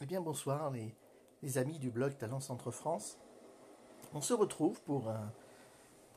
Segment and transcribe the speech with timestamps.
[0.00, 3.16] Eh bien bonsoir les, amis du blog Talent Centre France.
[4.12, 5.08] On se retrouve pour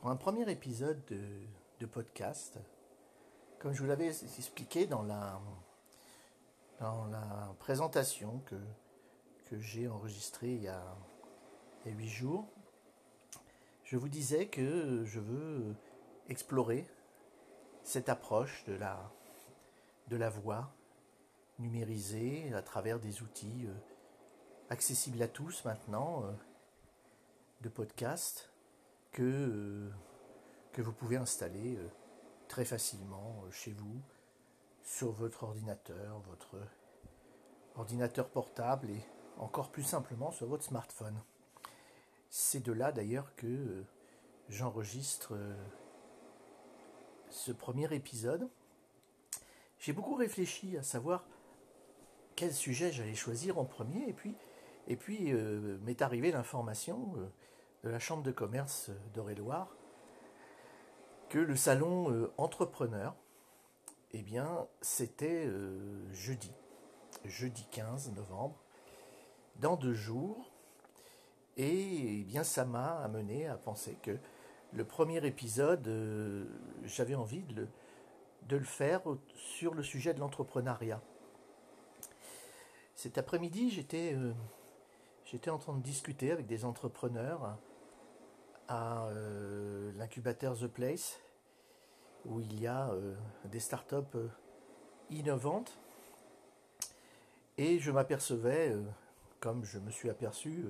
[0.04, 1.00] un, premier épisode
[1.80, 2.58] de, podcast.
[3.60, 5.40] Comme je vous l'avais expliqué dans la,
[7.60, 8.56] présentation que,
[9.46, 10.84] que j'ai enregistrée il y a
[11.86, 12.48] huit jours,
[13.84, 15.76] je vous disais que je veux
[16.30, 16.88] explorer
[17.84, 19.12] cette approche de la,
[20.08, 20.74] de la voix
[21.60, 23.74] numérisée à travers des outils euh,
[24.70, 26.32] accessibles à tous maintenant euh,
[27.62, 28.52] de podcast
[29.12, 29.90] que, euh,
[30.72, 31.80] que vous pouvez installer
[32.48, 34.02] très facilement chez vous
[34.84, 36.56] sur votre ordinateur, votre
[37.76, 39.02] ordinateur portable et
[39.38, 41.20] encore plus simplement sur votre smartphone.
[42.30, 43.84] C'est de là d'ailleurs que
[44.50, 45.36] j'enregistre
[47.30, 48.48] ce premier épisode.
[49.80, 51.26] J'ai beaucoup réfléchi à savoir
[52.38, 54.08] quel sujet j'allais choisir en premier,
[54.88, 57.26] et puis, euh, m'est arrivée l'information euh,
[57.84, 59.76] de la Chambre de commerce d'Eure-et-Loire
[61.30, 63.16] que le salon euh, entrepreneur,
[64.12, 65.50] eh bien, c'était
[66.14, 66.54] jeudi,
[67.26, 68.56] jeudi 15 novembre,
[69.58, 70.50] dans deux jours,
[71.58, 74.18] et eh bien, ça m'a amené à penser que
[74.72, 76.48] le premier épisode,
[76.86, 77.68] j'avais envie de
[78.56, 79.02] le faire
[79.36, 81.02] sur le sujet de l'entrepreneuriat.
[82.98, 84.34] Cet après-midi, j'étais euh,
[85.24, 87.56] j'étais en train de discuter avec des entrepreneurs
[88.68, 91.22] à euh, l'incubateur The Place,
[92.26, 93.14] où il y a euh,
[93.46, 94.18] des startups
[95.12, 95.78] innovantes.
[97.60, 98.76] Et je m'apercevais,
[99.42, 100.66] comme je me suis aperçu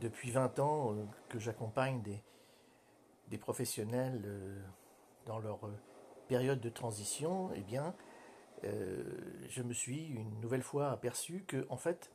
[0.00, 0.96] depuis 20 ans
[1.28, 2.22] que j'accompagne des,
[3.28, 4.22] des professionnels
[5.26, 5.60] dans leur
[6.26, 7.94] période de transition, eh bien,
[8.64, 9.04] euh,
[9.48, 12.10] je me suis une nouvelle fois aperçu que, en fait,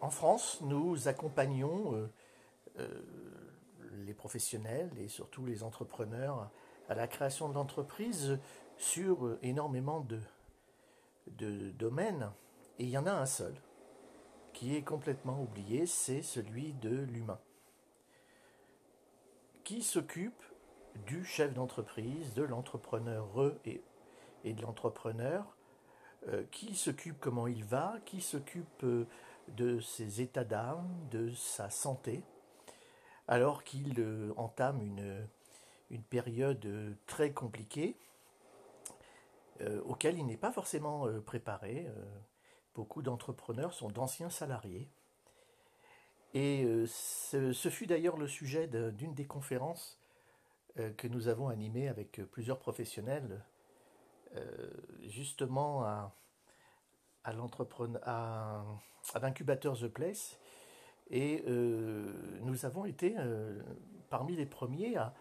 [0.00, 2.08] en France, nous accompagnons euh,
[2.78, 3.02] euh,
[4.04, 6.50] les professionnels et surtout les entrepreneurs
[6.88, 8.38] à la création d'entreprises
[8.76, 10.20] sur énormément de,
[11.26, 12.30] de domaines.
[12.78, 13.54] Et il y en a un seul
[14.52, 17.40] qui est complètement oublié, c'est celui de l'humain.
[19.64, 20.42] Qui s'occupe
[21.06, 23.82] du chef d'entreprise, de l'entrepreneur et
[24.44, 25.56] et de l'entrepreneur,
[26.28, 29.08] euh, qui s'occupe comment il va, qui s'occupe euh,
[29.48, 32.22] de ses états d'âme, de sa santé,
[33.26, 35.26] alors qu'il euh, entame une,
[35.90, 37.96] une période très compliquée
[39.84, 41.86] auquel il n'est pas forcément préparé.
[42.74, 44.88] beaucoup d'entrepreneurs sont d'anciens salariés.
[46.34, 50.00] Et ce, fut d'ailleurs le sujet d'une des conférences
[50.74, 53.44] que nous avons animées avec plusieurs professionnels
[55.02, 56.14] justement à,
[57.24, 57.32] à
[59.20, 60.38] l'incubateur The Place.
[61.10, 63.60] Et euh, nous avons été euh,
[64.08, 65.12] parmi les premiers à,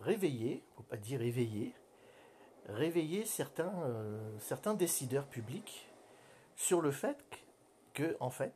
[0.00, 1.74] réveiller, faut pas dire éveiller,
[2.68, 3.74] réveiller certains,
[4.38, 5.90] certains décideurs publics
[6.54, 7.18] sur le fait
[7.94, 8.54] que, en fait,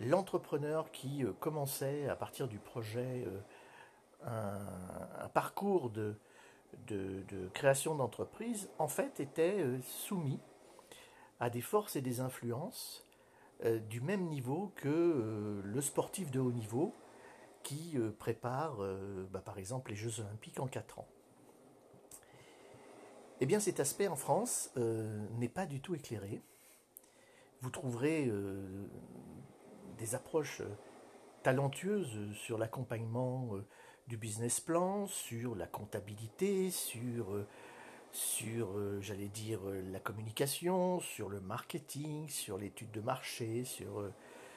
[0.00, 3.24] l'entrepreneur qui commençait à partir du projet
[4.24, 6.16] un parcours de,
[6.86, 10.40] de, création d'entreprise, en fait, était euh, soumis
[11.40, 13.04] à des forces et des influences
[13.64, 16.94] euh, du même niveau que euh, le sportif de haut niveau
[17.62, 18.76] qui prépare,
[19.30, 21.08] bah, par exemple, les Jeux olympiques en 4 ans.
[23.40, 24.70] Eh bien, cet aspect en France
[25.38, 26.42] n'est pas du tout éclairé.
[27.62, 28.30] Vous trouverez
[29.96, 30.60] des approches
[31.42, 33.48] talentueuses sur l'accompagnement
[34.08, 37.46] du business plan, sur la comptabilité, sur, euh,
[38.12, 44.10] sur euh, j'allais dire, euh, la communication, sur le marketing, sur l'étude de marché, sur,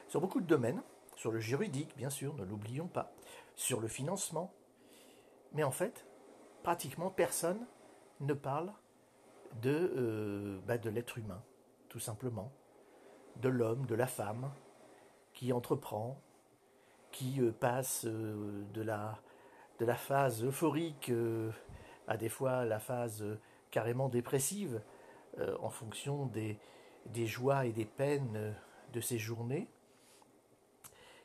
[0.09, 0.81] sur beaucoup de domaines,
[1.15, 3.13] sur le juridique, bien sûr, ne l'oublions pas,
[3.55, 4.53] sur le financement.
[5.53, 6.05] Mais en fait,
[6.63, 7.65] pratiquement personne
[8.19, 8.73] ne parle
[9.61, 11.41] de, bah, de l'être humain,
[11.87, 12.51] tout simplement,
[13.37, 14.51] de l'homme, de la femme,
[15.33, 16.21] qui entreprend,
[17.11, 19.19] qui passe de la
[19.79, 21.51] de la phase euphorique euh,
[22.07, 23.39] à des fois la phase euh,
[23.69, 24.81] carrément dépressive
[25.39, 26.57] euh, en fonction des,
[27.25, 28.55] joies et des peines
[28.93, 29.67] de ces journées,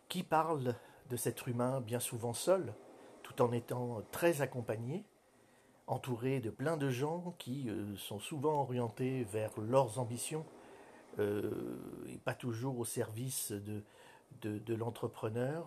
[0.09, 0.75] qui parle
[1.09, 2.75] de cet humain bien souvent seul,
[3.23, 5.05] tout en étant très accompagné,
[5.87, 10.45] entouré de plein de gens qui sont souvent orientés vers leurs ambitions
[11.19, 15.67] et pas toujours au service de l'entrepreneur.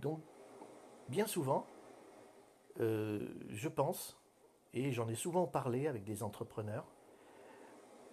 [0.00, 0.20] donc,
[1.08, 1.66] bien souvent,
[2.80, 3.20] euh,
[3.50, 4.18] je pense,
[4.72, 6.86] et j'en ai souvent parlé avec des entrepreneurs,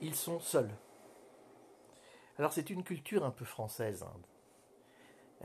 [0.01, 0.71] ils sont seuls.
[2.37, 4.03] Alors c'est une culture un peu française.
[4.03, 4.13] Hein.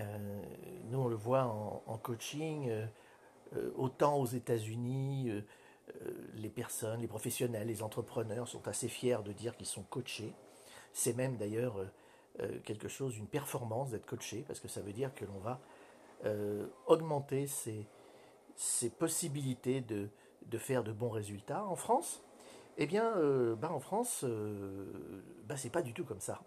[0.01, 0.43] Euh,
[0.87, 5.31] nous on le voit en, coaching, euh, autant aux États-Unis,
[6.35, 10.33] les personnes, les professionnels, les entrepreneurs sont assez fiers de dire qu'ils sont coachés.
[10.93, 11.77] C'est même d'ailleurs
[12.65, 15.61] quelque chose, une performance d'être coaché, parce que ça veut dire que l'on va
[16.87, 17.87] augmenter ses,
[18.57, 20.09] ses possibilités de,
[20.47, 21.65] de, faire de bons résultats.
[21.65, 22.23] En France,
[22.79, 23.15] eh bien,
[23.57, 24.25] bah en France,
[25.45, 26.41] bah c'est pas du tout comme ça.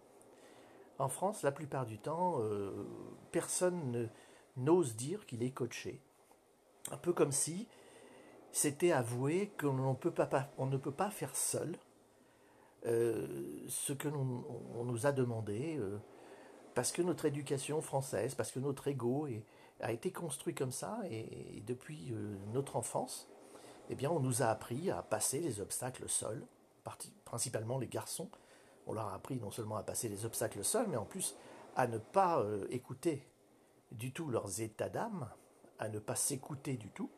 [0.99, 2.71] En France, la plupart du temps, euh,
[3.31, 4.09] personne
[4.55, 6.01] n'ose dire qu'il est coaché.
[6.91, 7.67] Un peu comme si
[8.51, 11.77] c'était avoué qu'on ne peut pas faire seul
[12.85, 13.27] euh,
[13.67, 14.43] ce que l'on
[14.85, 15.99] nous a demandé, euh,
[16.73, 19.27] parce que notre éducation française, parce que notre ego
[19.79, 22.13] a été construit comme ça, et, depuis
[22.53, 23.27] notre enfance,
[23.89, 26.45] eh bien, on nous a appris à passer les obstacles seuls,
[27.25, 28.29] principalement les garçons,
[28.87, 31.35] on leur a appris non seulement à passer les obstacles seuls, mais en plus
[31.75, 33.27] à ne pas euh, écouter
[33.91, 35.29] du tout leurs états d'âme,
[35.77, 37.11] à ne pas s'écouter du tout,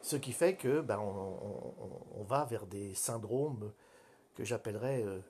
[0.00, 3.72] ce qui fait que ben, on, va vers des syndromes
[4.34, 5.20] que j'appellerais euh,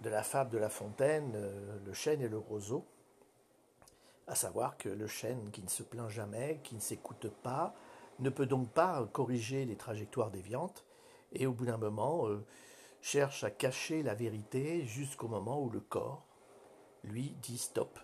[0.00, 2.84] de la fable de La Fontaine, euh, le chêne et le roseau,
[4.30, 7.74] à savoir que le chêne qui ne se plaint jamais, qui ne s'écoute pas,
[8.20, 10.86] ne peut donc pas corriger les trajectoires déviantes,
[11.32, 12.26] et au bout d'un moment,
[13.00, 16.24] cherche à cacher la vérité jusqu'au moment où le corps,
[17.02, 17.98] lui, dit stop.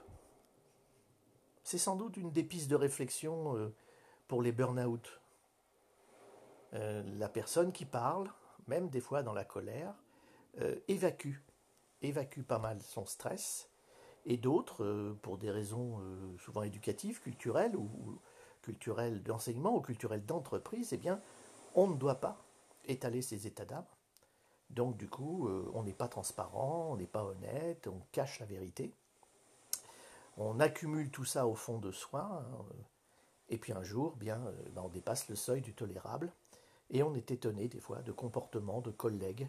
[1.62, 3.74] C'est sans doute une des pistes de réflexion euh,
[4.28, 5.20] pour les burn-out.
[6.74, 8.32] Euh, la personne qui parle,
[8.68, 9.94] même des fois dans la colère,
[10.60, 11.38] euh, évacue,
[12.02, 13.68] évacue pas mal son stress,
[14.26, 16.00] et d'autres, pour des raisons
[16.38, 17.88] souvent éducatives, culturelles ou,
[18.62, 21.20] culturelles d'enseignement ou culturelles d'entreprise, eh bien,
[21.74, 22.36] on ne doit pas
[22.86, 23.86] étaler ses états d'âme
[24.70, 28.46] donc du coup, euh, on n'est pas transparent, on n'est pas honnête, on cache la
[28.46, 28.92] vérité.
[30.36, 32.74] On accumule tout ça au fond de soi, euh,
[33.48, 36.32] et puis un jour, bien, euh, ben, on dépasse le seuil du tolérable,
[36.90, 39.48] et on est étonné des fois de comportements de collègues.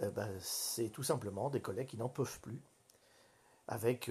[0.00, 2.60] Ben, c'est tout simplement des collègues qui n'en peuvent plus,
[3.72, 4.10] avec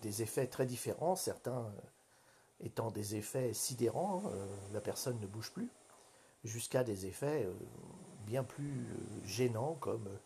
[0.00, 1.70] des effets très différents, certains
[2.60, 4.30] étant des effets sidérants, hein,
[4.72, 5.68] la personne ne bouge plus,
[6.44, 7.46] jusqu'à des effets
[8.24, 10.18] bien plus euh, gênants comme euh,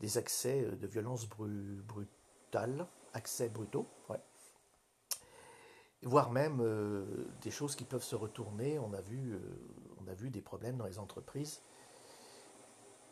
[0.00, 3.86] des accès euh, de violence brutale, accès brutaux,
[6.04, 6.60] voire même
[7.42, 8.78] des choses qui peuvent se retourner.
[8.80, 9.38] On a, vu,
[10.04, 11.60] on a vu des problèmes dans les entreprises.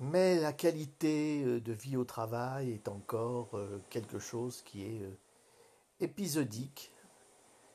[0.00, 3.50] Mais la qualité de vie au travail est encore
[3.90, 5.02] quelque chose qui est
[6.00, 6.90] épisodique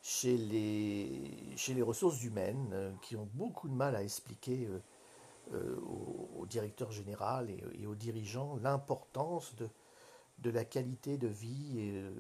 [0.02, 4.68] chez les, chez les ressources humaines, qui ont beaucoup de mal à expliquer
[5.54, 5.76] euh,
[6.36, 9.68] au, directeur général et, aux dirigeants l'importance de,
[10.40, 12.12] de la qualité de vie euh,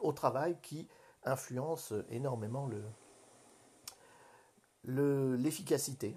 [0.00, 0.88] au travail qui
[1.24, 2.68] influence énormément
[4.84, 6.16] le, l'efficacité.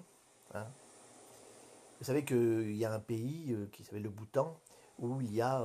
[0.54, 0.66] Hein.
[2.00, 4.58] Vous savez qu'il y a un pays euh, qui s'appelle le Bhoutan
[4.98, 5.64] où il y a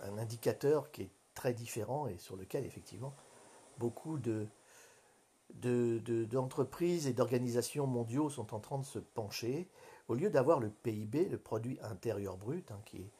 [0.00, 3.14] un indicateur qui est très différent et sur lequel effectivement
[3.78, 4.46] beaucoup de,
[6.24, 9.68] d'entreprises et d'organisations mondiaux sont en train de se pencher.
[10.08, 13.10] Au lieu d'avoir le PIB, le produit intérieur brut, hein, qui est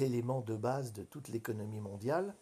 [0.00, 2.34] l'élément de base de toute l'économie mondiale,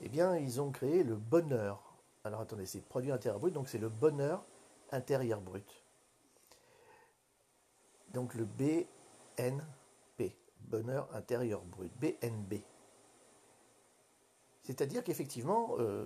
[0.00, 1.96] eh bien, ils ont créé le bonheur.
[2.24, 4.44] Alors attendez, c'est produit intérieur brut, donc c'est le bonheur
[4.90, 5.81] intérieur brut.
[8.12, 12.62] Donc le BNP, bonheur intérieur brut, BNB.
[14.62, 16.04] C'est-à-dire qu'effectivement, euh,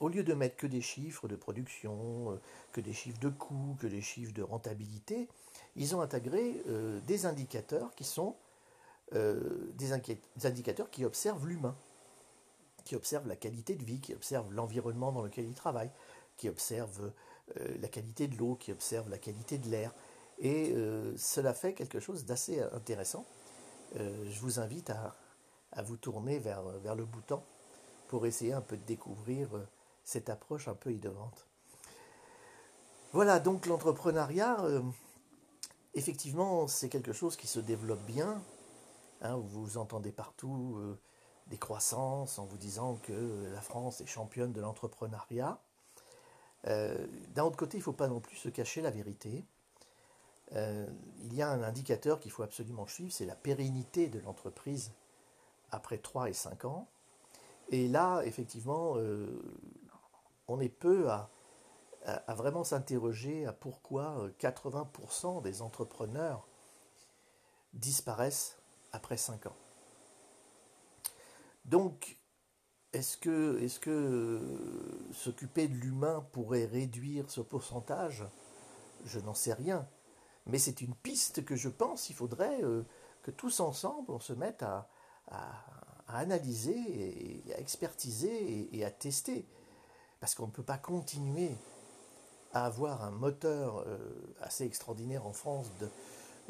[0.00, 2.36] au lieu de mettre que des chiffres de production, euh,
[2.72, 5.28] que des chiffres de coûts, que des chiffres de rentabilité,
[5.76, 8.36] ils ont intégré euh, des indicateurs qui sont
[9.10, 9.92] des,
[10.44, 11.74] indicateurs qui observent l'humain,
[12.84, 15.90] qui observent la qualité de vie, qui observent l'environnement dans lequel il travaille,
[16.36, 17.10] qui observent
[17.56, 19.94] la qualité de l'eau, qui observent la qualité de l'air.
[20.40, 20.74] Et
[21.16, 23.24] cela fait quelque chose d'assez intéressant.
[23.94, 26.62] je vous invite à, vous tourner vers,
[26.94, 27.42] le bouton
[28.08, 29.66] pour essayer un peu de découvrir euh,
[30.02, 31.46] cette approche un peu innovante.
[33.12, 34.82] Voilà, donc l'entrepreneuriat, euh,
[35.94, 38.42] effectivement, c'est quelque chose qui se développe bien.
[39.20, 40.98] Hein, vous entendez partout euh,
[41.48, 45.60] des croissances en vous disant que la France est championne de l'entrepreneuriat.
[46.64, 49.44] D'un autre côté, il ne faut pas non plus se cacher la vérité.
[50.54, 54.92] Il y a un indicateur qu'il faut absolument suivre, c'est la pérennité de l'entreprise
[55.70, 56.88] après 3 et 5 ans.
[57.70, 59.26] Et là, effectivement, euh,
[60.46, 61.30] on est peu à,
[62.28, 66.46] vraiment s'interroger à pourquoi 80% euh, des entrepreneurs
[67.74, 68.56] disparaissent
[68.92, 69.56] après 5 ans.
[71.66, 72.16] Donc,
[72.94, 74.40] est-ce que, est que
[75.12, 78.24] s'occuper de l'humain pourrait réduire ce pourcentage?
[79.04, 79.86] Je n'en sais rien.
[80.48, 82.60] Mais c'est une piste que je pense, il faudrait
[83.22, 84.88] que tous ensemble, on se mette à,
[86.08, 89.44] analyser, et à expertiser et, à tester.
[90.20, 91.52] Parce qu'on ne peut pas continuer
[92.52, 93.98] à avoir un moteur euh,
[94.40, 95.88] assez extraordinaire en France de,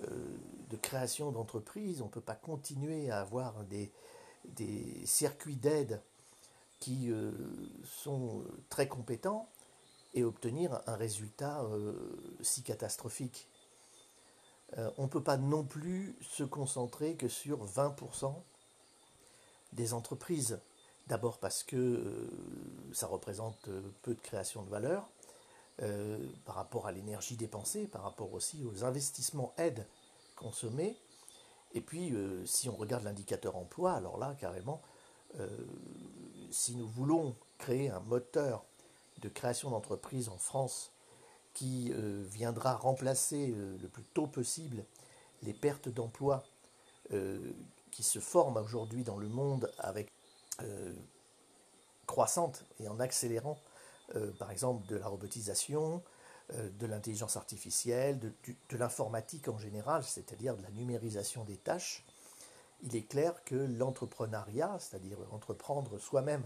[0.04, 2.00] euh, création d'entreprises.
[2.00, 3.90] On ne peut pas continuer à avoir des,
[5.04, 6.00] circuits d'aide
[6.78, 7.32] qui euh,
[7.84, 9.48] sont très compétents
[10.14, 11.62] et obtenir un résultat
[12.40, 13.48] si catastrophique.
[14.76, 18.34] Euh, on ne peut pas non plus se concentrer que sur 20%
[19.72, 20.60] des entreprises.
[21.06, 22.30] D'abord parce que euh,
[22.92, 25.08] ça représente euh, peu de création de valeur
[26.44, 29.86] par rapport à l'énergie dépensée, par rapport aussi aux investissements aides
[30.34, 30.96] consommés.
[31.72, 32.12] Et puis,
[32.46, 34.82] si on regarde l'indicateur emploi, alors là, carrément,
[36.50, 38.64] si nous voulons créer un moteur
[39.22, 40.90] de création d'entreprises en France
[41.58, 44.84] qui euh, viendra remplacer euh, le plus tôt possible
[45.42, 46.44] les pertes d'emplois
[47.12, 47.50] euh,
[47.90, 50.12] qui se forment aujourd'hui dans le monde avec
[52.06, 53.60] croissante et en accélérant
[54.40, 56.02] par exemple de la robotisation,
[56.52, 58.32] de l'intelligence artificielle, de,
[58.70, 62.04] de l'informatique en général, c'est-à-dire de la numérisation des tâches,
[62.82, 66.42] il est clair que l'entrepreneuriat, c'est-à-dire entreprendre soi-même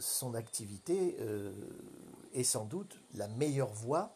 [0.00, 1.16] son activité,
[2.34, 4.14] est sans doute la meilleure voie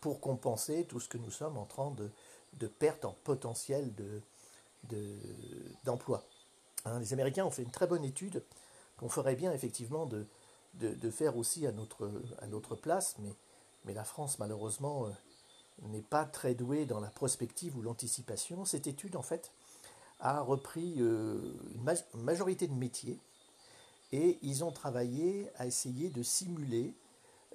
[0.00, 2.10] pour compenser tout ce que nous sommes en train de,
[2.54, 3.92] de perte en potentiel
[5.84, 6.24] d'emploi.
[6.84, 8.42] De, hein, les Américains ont fait une très bonne étude
[8.96, 10.26] qu'on ferait bien effectivement de,
[10.74, 13.34] de, faire aussi à notre, à notre place, mais,
[13.84, 15.10] mais la France malheureusement euh,
[15.82, 18.64] n'est pas très douée dans la prospective ou l'anticipation.
[18.64, 19.52] Cette étude en fait
[20.20, 23.20] a repris euh, une majorité de métiers
[24.12, 26.94] et ils ont travaillé à essayer de simuler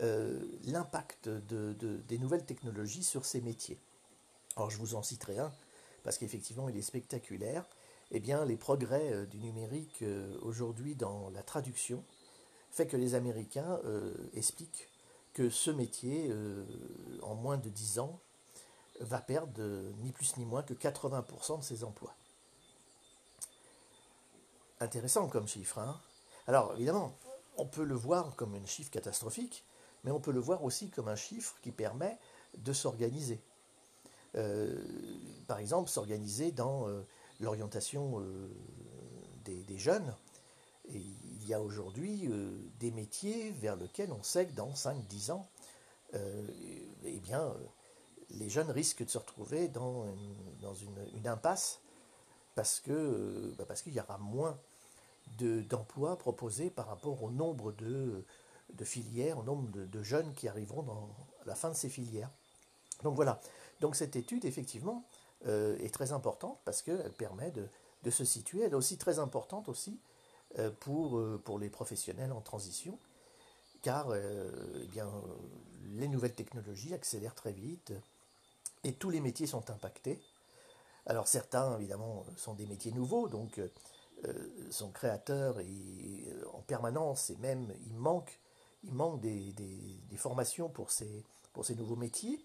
[0.01, 1.73] euh, l'impact de,
[2.07, 3.77] des nouvelles technologies sur ces métiers.
[4.55, 5.51] Alors je vous en citerai un,
[6.03, 7.65] parce qu'effectivement il est spectaculaire.
[8.11, 12.03] Eh bien, les progrès euh, du numérique euh, aujourd'hui dans la traduction
[12.71, 13.79] fait que les Américains
[14.33, 14.89] expliquent
[15.35, 16.33] que ce métier,
[17.21, 18.19] en moins de 10 ans,
[18.99, 19.61] va perdre
[20.01, 22.15] ni plus ni moins que 80% de ses emplois.
[24.79, 25.77] Intéressant comme chiffre.
[25.77, 26.01] Hein
[26.47, 27.13] Alors évidemment,
[27.57, 29.63] on peut le voir comme un chiffre catastrophique,
[30.03, 32.17] mais on peut le voir aussi comme un chiffre qui permet
[32.57, 33.39] de s'organiser.
[34.35, 34.83] Euh,
[35.47, 37.05] par exemple, s'organiser dans euh,
[37.39, 38.49] l'orientation euh,
[39.45, 40.15] des, jeunes.
[40.89, 42.29] Il y a aujourd'hui
[42.79, 45.47] des métiers vers lesquels on sait que dans 5-10 ans,
[46.13, 47.53] eh bien,
[48.29, 50.05] les jeunes risquent de se retrouver dans
[51.15, 51.81] une, impasse
[52.55, 54.57] parce que bah, parce qu'il y aura moins
[55.39, 58.23] d'emplois proposés par rapport au nombre de
[58.73, 61.09] de filières, au nombre de, jeunes qui arriveront dans
[61.45, 62.29] la fin de ces filières.
[63.03, 63.39] Donc voilà.
[63.81, 65.05] Donc cette étude, effectivement,
[65.47, 68.61] euh, est très importante parce qu'elle permet de, se situer.
[68.61, 69.99] Elle est aussi très importante aussi
[70.59, 72.97] euh, pour, euh, pour les professionnels en transition,
[73.81, 75.09] car eh bien,
[75.95, 77.91] les nouvelles technologies accélèrent très vite
[78.85, 80.21] et tous les métiers sont impactés.
[81.05, 83.59] Alors certains, évidemment, sont des métiers nouveaux, donc
[84.69, 88.39] sont créateurs et, en permanence, et même il manque
[88.83, 89.53] il manque des,
[90.17, 92.39] formations pour ces, pour nouveaux métiers,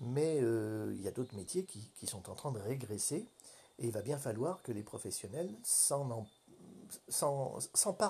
[0.00, 3.26] mais euh, il y a d'autres métiers qui, sont en train de régresser,
[3.78, 6.26] et il va bien falloir que les professionnels s'emparent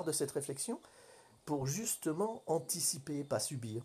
[0.05, 0.81] de cette réflexion
[1.45, 3.85] pour justement anticiper, pas subir.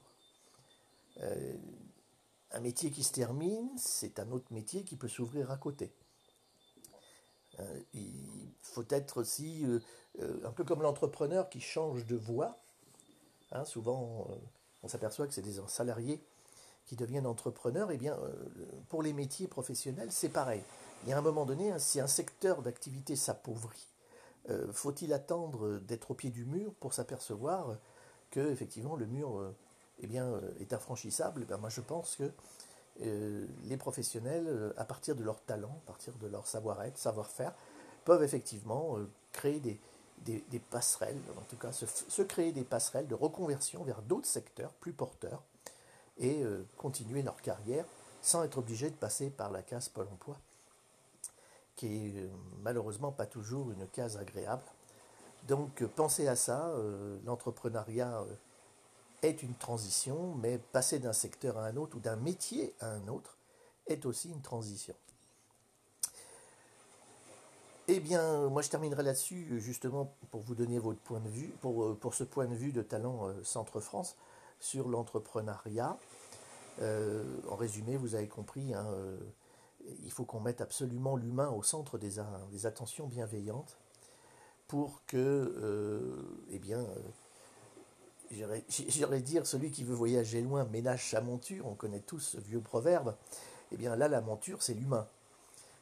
[1.21, 1.55] Euh,
[2.51, 5.91] un métier qui se termine, c'est un autre métier qui peut s'ouvrir à côté.
[7.59, 9.65] Euh, il faut être aussi
[10.43, 12.57] un peu comme l'entrepreneur qui change de voie
[13.51, 14.35] Hein, souvent, euh,
[14.83, 16.21] on s'aperçoit que c'est des salariés
[16.85, 17.91] qui deviennent entrepreneurs.
[17.91, 18.33] Et eh bien, euh,
[18.89, 20.61] pour les métiers professionnels, c'est pareil.
[21.03, 23.87] Il y a un moment donné, hein, si un secteur d'activité s'appauvrit,
[24.49, 27.77] euh, faut-il attendre d'être au pied du mur pour s'apercevoir
[28.31, 29.53] que effectivement le mur
[29.99, 31.45] eh bien, est infranchissable?
[31.45, 32.29] Ben, Moi, je pense que
[32.99, 37.53] les professionnels, à partir de leur talent, à partir de leur savoir-être, savoir-faire,
[38.05, 38.97] peuvent effectivement
[39.35, 44.71] créer des, passerelles, en tout cas se, créer des passerelles de reconversion vers d'autres secteurs
[44.73, 45.43] plus porteurs
[46.17, 47.85] et euh, continuer leur carrière
[48.21, 50.37] sans être obligé de passer par la case Pôle emploi,
[51.75, 52.27] qui est euh,
[52.63, 54.63] malheureusement pas toujours une case agréable.
[55.47, 56.73] Donc euh, pensez à ça,
[57.25, 58.23] l'entrepreneuriat
[59.31, 63.37] une transition, mais passer d'un secteur à un autre ou d'un métier à un autre
[63.87, 64.95] est aussi une transition.
[67.87, 71.97] Eh bien, moi je terminerai là-dessus, justement, pour vous donner votre point de vue, pour,
[71.99, 74.15] pour ce point de vue de Talent Centre-France
[74.59, 75.97] sur l'entrepreneuriat.
[76.81, 78.87] en résumé, vous avez compris, hein,
[80.03, 82.15] il faut qu'on mette absolument l'humain au centre des,
[82.51, 83.77] des, attentions bienveillantes
[84.67, 86.83] pour que, eh bien,
[88.31, 92.59] J'aurais dire, celui qui veut voyager loin ménage sa monture, on connaît tous ce vieux
[92.59, 93.15] proverbe.
[93.71, 95.07] Eh bien là, la monture, c'est l'humain.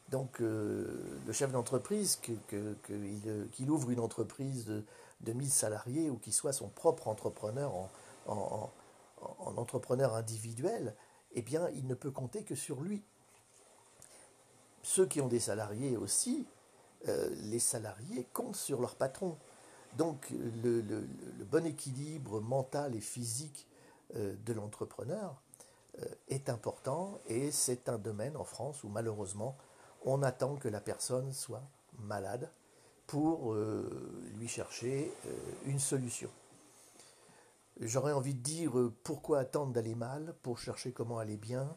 [0.10, 4.84] Donc euh, le chef d'entreprise, qu'il que, ouvre une entreprise de,
[5.22, 7.74] de 1000 salariés ou qu'il soit son propre entrepreneur
[8.28, 8.70] en,
[9.58, 10.96] entrepreneur individuel,
[11.34, 13.02] eh bien il ne peut compter que sur lui.
[14.84, 16.46] Ceux qui ont des salariés aussi,
[17.08, 19.38] euh, les salariés comptent sur leur patron.
[19.98, 20.32] Donc
[20.64, 20.82] le,
[21.52, 23.68] bon équilibre mental et physique
[24.16, 25.42] euh, de l'entrepreneur
[26.00, 29.56] euh, est important et c'est un domaine en France où malheureusement
[30.04, 31.64] on attend que la personne soit
[32.00, 32.50] malade
[33.06, 35.12] pour euh, lui chercher
[35.66, 36.30] une solution.
[37.80, 38.74] J'aurais envie de dire
[39.04, 41.76] pourquoi attendre d'aller mal pour chercher comment aller bien?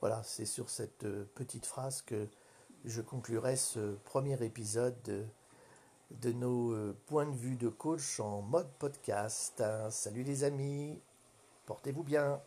[0.00, 2.28] Voilà, c'est sur cette petite phrase que
[2.84, 5.26] je conclurai ce premier épisode
[6.10, 9.62] de nos euh, points de vue de coach en mode podcast.
[9.90, 11.00] Salut les amis,
[11.66, 12.40] portez-vous bien.